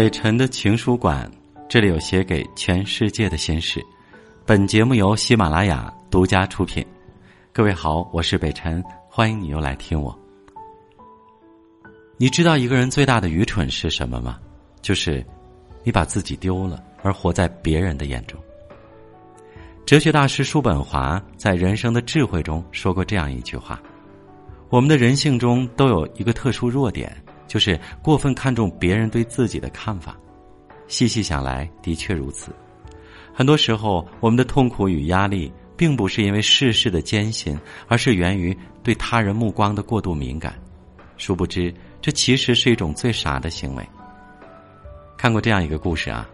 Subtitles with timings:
[0.00, 1.30] 北辰的情书馆，
[1.68, 3.84] 这里有写给全世界的心事。
[4.46, 6.82] 本节目由喜马拉雅独家出品。
[7.52, 10.18] 各位好，我是北辰，欢迎你又来听我。
[12.16, 14.38] 你知道一个人最大的愚蠢是什么吗？
[14.80, 15.22] 就是
[15.84, 18.40] 你把自己丢了，而活在别人的眼中。
[19.84, 23.78] 哲学大师叔本华在《人生的智慧》中说过这样一句话：
[24.70, 27.14] 我们的人性中都有一个特殊弱点。
[27.50, 30.16] 就是过分看重别人对自己的看法，
[30.86, 32.52] 细细想来，的确如此。
[33.34, 40.54] 很多时候，我们的痛苦与压力，并不是因为世事的艰辛，而是源于对他人目光的过度敏感。
[41.16, 43.84] 殊不知，这其实是一种最傻的行为。
[45.18, 46.28] 看过这样一个故事啊，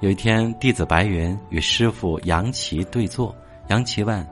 [0.00, 3.36] 有一天，弟子白云与师傅杨奇对坐，
[3.68, 4.26] 杨奇问：“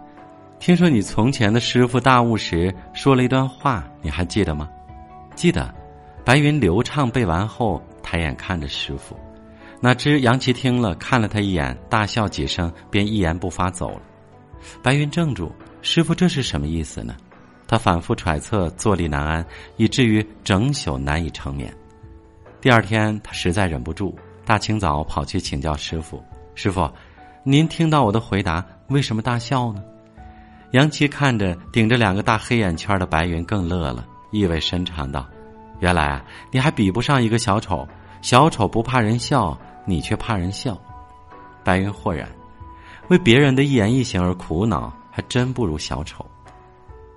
[0.58, 4.66] 听说你从前的师傅大悟时说了一段话，你还记得吗
[5.36, 5.70] ？”“记得。”
[6.30, 9.18] 白云流畅背完后，抬眼看着师傅，
[9.80, 14.02] 哪知杨奇听了，看了他一眼，大笑几声，便一言不发走了。
[14.80, 17.16] 白云怔住，师傅这是什么意思呢？
[17.66, 19.44] 他反复揣测，坐立难安，
[19.76, 21.68] 以至于整宿难以成眠。
[22.60, 26.22] 第二天，他实在忍不住，大清早跑去请教师傅
[26.54, 26.88] ：“师傅，
[27.42, 29.82] 您听到我的回答，为什么大笑呢？”
[30.70, 35.28] 杨奇看着顶着两个大黑眼圈的白云，更乐了，意味深长道。
[35.80, 37.86] 原来啊，你还比不上一个小丑。
[38.22, 40.78] 小丑不怕人笑，你却怕人笑。
[41.64, 42.28] 白云豁然，
[43.08, 46.24] 为别人的一言一行而苦恼，还真不如小丑。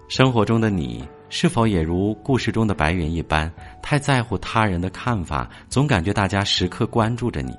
[0.08, 7.54] 生活中的你，是否也如故事中的白云一般，太在乎他人的看法，总感觉大家时刻关注着你？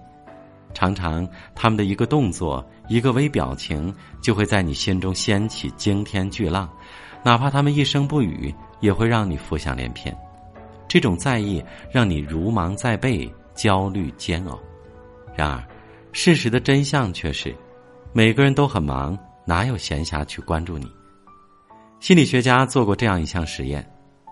[0.73, 6.69] 常常他们的一个动作、一个微表情，就会在你心中掀起惊天巨浪，
[7.23, 10.17] 哪怕他们一声不语，也会让你浮想联翩。
[10.95, 11.61] 这种在意
[11.91, 14.57] 让你如芒在背、焦虑煎熬。
[15.35, 15.61] 然而，
[16.13, 17.53] 事实的真相却是，
[18.13, 20.87] 每个人都很忙，哪有闲暇去关注你？
[21.99, 23.85] 心理学家做过这样一项实验，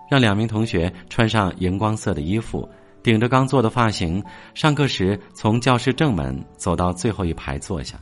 [0.09, 2.65] 让两名同学穿上荧光色的衣服，
[3.03, 7.99] 顶着刚做的发型，上课时从教室正门走到最后一排坐下。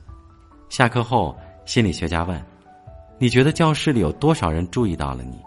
[0.69, 1.35] 下课后，
[1.66, 2.39] 心理学家问
[3.17, 5.39] ：“你觉得教室里有多少人注意到了你？”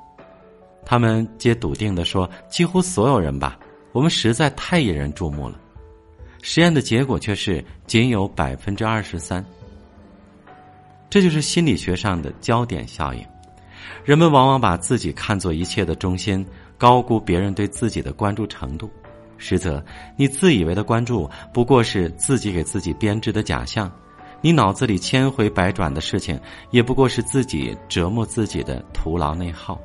[0.85, 3.59] 他们皆笃定的说：“几乎所有人吧，
[3.93, 5.59] 我们实在太引人注目了。”
[6.43, 9.45] 实验的结果却是仅有百分之二十三。
[11.09, 13.25] 这就是心理学上的焦点效应。
[14.05, 16.45] 人们往往把自己看作一切的中心，
[16.77, 18.91] 高估别人对自己的关注程度。
[19.39, 19.83] 实则，
[20.17, 23.89] 你自以为的关注，不过是自己给自己编织的假象；
[24.41, 26.39] 你脑子里千回百转的事情，
[26.71, 29.81] 也不过是自己折磨自己的徒劳内耗。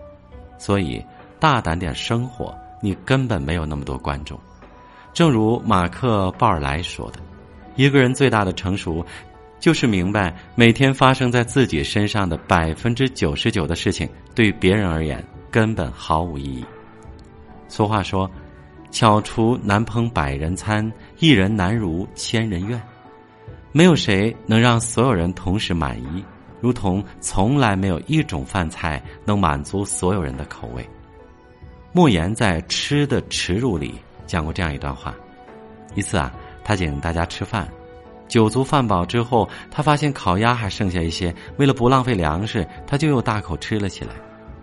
[0.59, 1.03] 所以，
[1.39, 4.39] 大胆点生活，你根本没有那么多观众。
[5.13, 7.19] 正如马克·鲍尔莱说的
[7.75, 9.03] ：“一个人最大的成熟，
[9.59, 16.63] 就是明白每天发生在自己身上的百分之九十九的事情，对别人而言根本毫无意义。”
[17.67, 18.29] 俗话说
[18.91, 22.79] ：“巧厨难烹百人餐，一人难如千人愿。”
[23.71, 26.23] 没有谁能让所有人同时满意。
[26.61, 30.87] 如同从来没有一种饭菜能满足所有人的口味。
[31.91, 33.95] 莫言在《吃的耻辱》里
[34.27, 35.15] 讲过这样一段话：
[35.95, 36.31] 一次啊，
[36.63, 37.67] 他请大家吃饭，
[38.27, 44.11] 酒足饭饱之后，他发现烤鸭还剩下一些，为了不浪费粮食，他就又大口吃了起来。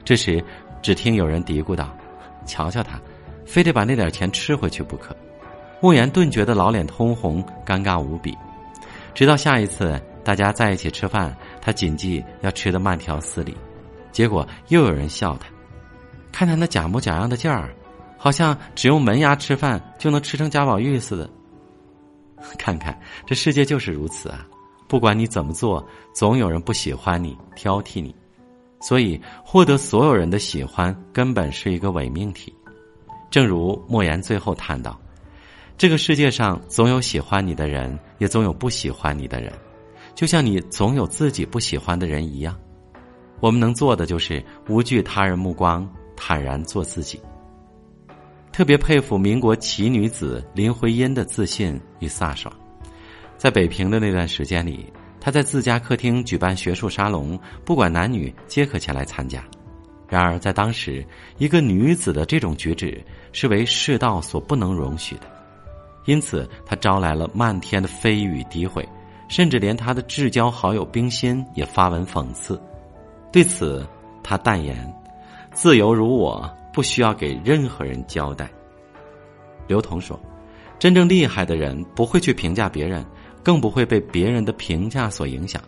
[0.04, 0.42] 这时，
[0.80, 1.92] 只听有人嘀咕道
[2.46, 3.00] ：“瞧瞧他，
[3.44, 5.16] 非得把那点钱吃回去不可。”
[5.82, 8.32] 莫言顿觉得老脸通红，尴尬无比。
[9.14, 11.36] 直到下一次大家在一起吃饭。
[11.66, 13.52] 他谨记要吃的慢条斯理，
[14.12, 15.48] 结果又有人笑他，
[16.30, 17.74] 看他那假模假样的劲儿，
[18.16, 21.28] 好像只用门牙吃饭就能吃成贾宝玉似的。
[22.56, 22.96] 看看
[23.26, 24.46] 这世界就是如此啊！
[24.86, 25.84] 不管你怎么做，
[26.14, 28.14] 总有人不喜欢你、挑剔你，
[28.80, 32.54] 所以获得所有人的喜欢根本是一个伪命题。
[33.28, 34.96] 正如莫言最后叹道
[35.76, 39.52] ：“这个世界上总有喜欢你的人，也总有不喜欢你的人。”
[40.16, 42.58] 就像你总有自己不喜欢的人一样，
[43.38, 45.86] 我们能做的就是无惧他人目光，
[46.16, 47.20] 坦然做自己。
[48.50, 52.50] 特别佩服民国奇女子林徽因的自信与飒爽。
[53.36, 54.90] 在北平的那段时间里，
[55.20, 59.44] 她在自家客厅举办学术沙龙，不管男女皆可前来参加。
[60.08, 65.30] 然而在当时，一个女子的这种举止是为世道所不能容许的，
[66.06, 68.88] 因此她招来了漫天的非语诋毁。
[69.28, 72.60] 甚至连他的至交好友冰心也发文讽刺，
[73.32, 73.86] 对此
[74.22, 74.76] 他淡言
[75.52, 78.50] ：“自由如我，不需要给任何人交代。”
[79.66, 80.18] 刘同说
[80.78, 83.04] ：“真正厉害的人不会去评价别人，
[83.42, 85.60] 更不会被别人的评价所影响。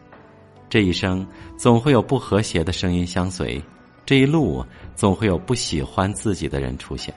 [0.69, 1.26] 这一生
[1.56, 3.61] 总会有不和谐的声音相随，
[4.04, 4.64] 这一路
[4.94, 7.12] 总会有不喜欢自己的人出现。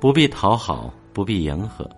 [0.00, 1.88] 不必讨好，不必迎合，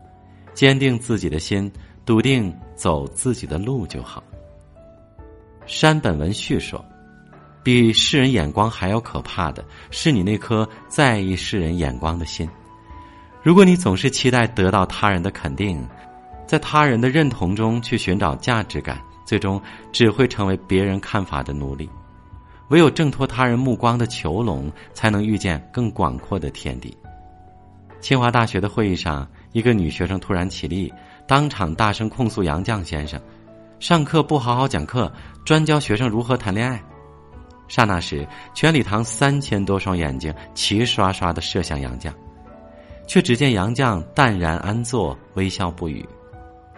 [0.52, 1.72] 坚定自己的心，
[2.04, 4.22] 笃定走自己的路就好。
[5.66, 6.84] 山本文绪说
[7.62, 12.48] ：“比世人眼光还要可怕的是你那颗在意世人眼光的心。
[13.42, 15.86] 如果你总是期待得到他人的肯定，
[16.46, 19.58] 在他人的认同中去寻找价值感。”最终
[19.90, 21.88] 只会成为别人看法的奴隶，
[22.68, 26.94] 唯有挣脱他人目光的囚笼，才能遇见更广阔的天地。
[28.02, 30.92] 清华大学的会议上，一个女学生突然起立，
[31.26, 33.20] 当场大声控诉杨绛先生，
[33.80, 35.10] 上课不好好讲课，
[35.44, 36.82] 专教学生如何谈恋爱。
[37.66, 42.12] 刹那时，全礼堂三千多双眼睛齐刷刷的射向杨绛，
[43.06, 46.06] 却只见杨绛淡然安坐，微笑不语。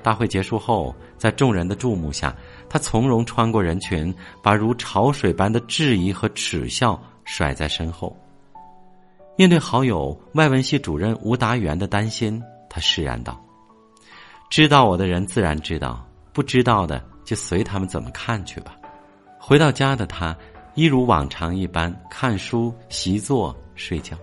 [0.00, 2.32] 大会结束后，在众人的注目下，
[2.68, 8.16] 他从容穿过人群，把如潮水般的质疑和耻笑甩在身后。
[9.36, 12.40] 面对好友外文系主任吴达元的担心，
[12.70, 13.38] 他释然道
[14.50, 18.76] ：“知道我的人自然知道，不知道的就随他们怎么看去吧。”
[19.38, 20.36] 回到家的他，
[20.74, 24.16] 一如往常一般看书、习作、睡觉。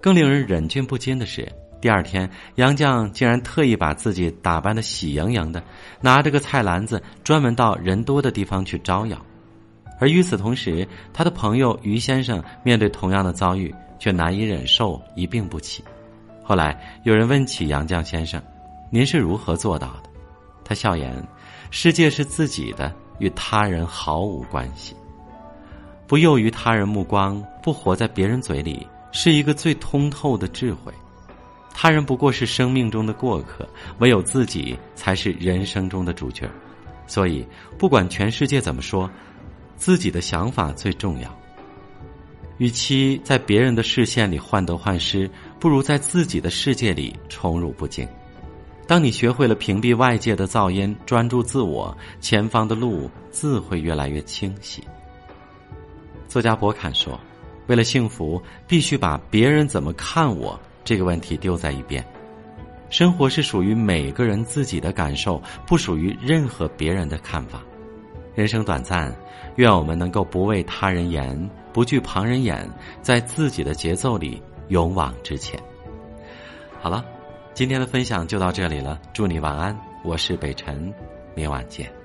[0.00, 1.46] 更令人忍俊不禁的是。
[1.80, 5.62] 第二天，杨绛竟然特意把自己打扮的喜盈盈的，
[6.02, 9.18] 拿着个菜篮子，专门到人多的地方去招摇。
[9.98, 15.82] 而与此同时，他的朋友于先生面对同样的遭遇，却难以忍受，一病不起。
[16.42, 18.42] 后来有人问起杨绛先生
[18.90, 20.10] ：“您是如何做到的？”
[20.62, 21.26] 他笑言
[21.70, 24.94] ：“世界是自己的，与他人毫无关系。
[26.06, 30.92] 不囿于他人目光，不活在别人嘴里，是一个最通透的智慧。”
[31.72, 33.66] 他人不过是生命中的过客，
[34.00, 36.50] 唯有自己才是人生中的主角。
[37.06, 37.46] 所以，
[37.78, 39.08] 不管全世界怎么说，
[39.76, 41.34] 自己的想法最重要。
[42.58, 48.06] 与其在别人的视线里患得患失，不如在自己的世界里宠辱不惊。
[48.90, 54.82] 当你学会了屏蔽外界的噪音，专注自我，前方的路自会越来越清晰。
[56.26, 57.16] 作家博坎说
[57.70, 62.04] ：“为了幸福，必须把别人怎么看我。”这个问题丢在一边，
[62.90, 67.62] 生活是属于每个人自己的感受，不属于任何别人的看法。
[68.34, 69.14] 人生短暂，
[69.54, 72.68] 愿我们能够不畏他人言，不惧旁人眼，
[73.02, 75.62] 在自己的节奏里勇往直前。
[76.80, 77.04] 好了，
[77.52, 80.92] 今天的分享就到这里了，祝你晚安，我是北辰，
[81.34, 81.99] 明晚见。